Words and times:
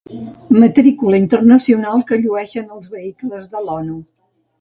Matrícula 0.61 1.19
internacional 1.23 2.01
que 2.11 2.19
llueixen 2.23 2.73
els 2.77 2.89
vehicles 2.95 3.45
de 3.53 3.63
l'Onu. 3.67 3.99